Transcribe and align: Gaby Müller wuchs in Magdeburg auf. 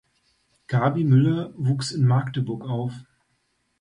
Gaby 0.65 1.03
Müller 1.03 1.53
wuchs 1.57 1.91
in 1.91 2.07
Magdeburg 2.07 2.65
auf. 2.67 2.93